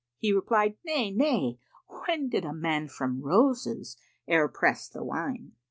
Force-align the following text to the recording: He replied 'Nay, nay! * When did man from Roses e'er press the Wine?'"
He 0.17 0.33
replied 0.33 0.77
'Nay, 0.83 1.11
nay! 1.11 1.59
* 1.75 1.87
When 2.07 2.27
did 2.27 2.43
man 2.43 2.87
from 2.87 3.21
Roses 3.21 3.97
e'er 4.27 4.47
press 4.47 4.89
the 4.89 5.03
Wine?'" 5.03 5.51